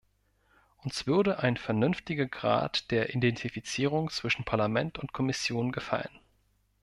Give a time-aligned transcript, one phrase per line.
[0.77, 6.09] Uns würde ein vernünftiger Grad der Identifizierung zwischen Parlament und Kommission gefallen.